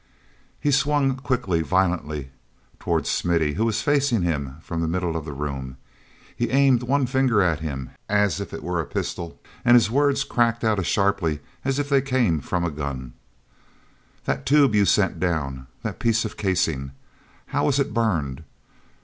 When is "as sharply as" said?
10.79-11.77